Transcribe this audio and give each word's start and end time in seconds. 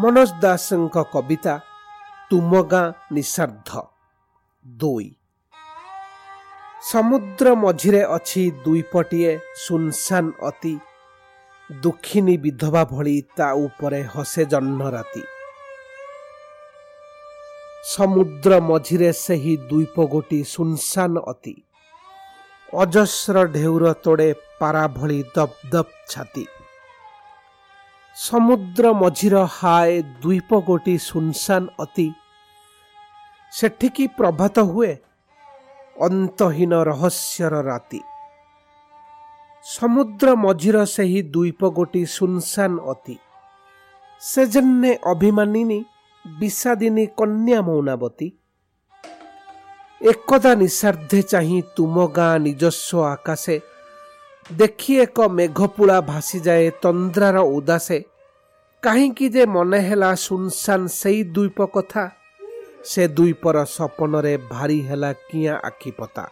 ମନୋଜ 0.00 0.30
ଦାସଙ୍କ 0.42 0.96
କବିତା 1.12 1.54
ତୁମ 2.28 2.52
ଗାଁ 2.72 2.86
ନିଃସ୍ୱାର୍ଥ 3.14 3.70
ଦୁଇ। 4.64 5.08
ସମୁଦ୍ର 6.82 7.46
ମଝିରେ 7.64 8.00
ଅଛି 8.16 8.42
ଦୁଇପଟିଏ 8.64 9.32
ସୁନସାନ 9.64 10.24
ଅତି 10.48 10.74
ଦୁଃଖିନୀ 11.70 12.36
ବିଧବା 12.44 12.82
ଭଳି 12.92 13.16
ତା 13.36 13.48
ଉପରେ 13.66 14.00
ହସେ 14.14 14.42
ଜହ୍ନ 14.52 14.80
ରାତି 14.94 15.22
ସମୁଦ୍ର 17.92 18.52
ମଝିରେ 18.70 19.10
ସେହି 19.20 19.54
ଦ୍ୱୀପ 19.70 19.96
ଗୋଟି 20.12 20.40
ସୁନସାନ 20.54 21.14
ଅତି 21.32 21.54
ଅଜସ୍ର 22.82 23.36
ଢେଉର 23.54 23.84
ତୋଡ଼େ 24.04 24.30
ପାରା 24.60 24.84
ଭଳି 24.96 25.18
ଦପ୍ 25.36 25.56
ଦପ୍ 25.72 25.94
ଛାତି। 26.10 26.44
ସମୁଦ୍ର 28.17 28.91
ମଝିର 28.99 29.41
ହାଏ 29.55 29.97
ଦ୍ୱୀପ 30.21 30.59
ଗୋଟି 30.67 30.95
ସୁନସାନ 31.01 31.63
ଅତି 31.83 32.07
ସେଠିକି 33.51 34.05
ପ୍ରଭାତ 34.17 34.65
ହୁଏ 34.71 34.93
ଅନ୍ତହୀନ 35.99 36.79
ରହସ୍ୟର 36.89 37.61
ରାତି 37.67 38.01
ସମୁଦ୍ର 39.65 40.33
ମଝିର 40.41 40.83
ସେହି 40.87 41.21
ଦ୍ୱୀପ 41.27 41.61
ଗୋଟି 41.77 42.03
ସୁନସାନ 42.15 42.71
ଅତି 42.91 43.15
ସେ 44.21 44.43
ଜନ୍ନେ 44.53 44.91
ଅଭିମାନିନୀ 45.13 45.79
ବିଷାଦିନୀ 46.25 47.05
କନ୍ୟା 47.17 47.59
ମୌନାବତୀ 47.67 48.27
ଏକଦା 50.01 50.51
ନିଃସାର୍ଦ୍ଧେ 50.55 51.21
ଚାହିଁ 51.31 51.59
ତୁମ 51.75 51.95
ଗାଁ 52.17 52.33
ନିଜସ୍ୱ 52.39 53.05
ଆକାଶେ 53.05 53.55
ଦେଖି 54.50 54.94
ଏକ 55.00 55.18
ମେଘପୁଳା 55.28 55.98
ଭାସିଯାଏ 56.08 56.66
ତନ୍ଦ୍ରାର 56.82 57.36
ଉଦାସେ। 57.56 57.98
କାହିଁକି 58.82 59.26
ଯେ 59.34 59.44
ମନେ 59.46 59.78
ହେଲା 59.88 60.10
ସୁନସାନ 60.24 60.80
ସେଇ 61.00 61.20
ଦ୍ୱୀପ 61.34 61.58
କଥା 61.74 62.04
ସେ 62.90 63.02
ଦ୍ୱୀପର 63.16 63.56
ସପନରେ 63.76 64.34
ଭାରି 64.52 64.78
ହେଲା 64.88 65.10
କିଆଁ 65.28 65.56
ଆଖିପତା। 65.68 66.24